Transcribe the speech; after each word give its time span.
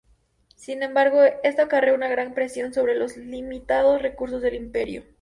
Sin 0.55 0.81
embargo, 0.81 1.21
esto 1.43 1.61
acarreó 1.61 1.93
una 1.93 2.07
gran 2.07 2.33
presión 2.33 2.73
sobre 2.73 2.95
los 2.95 3.17
limitados 3.17 4.01
recursos 4.01 4.41
del 4.41 4.55
Imperio. 4.55 5.03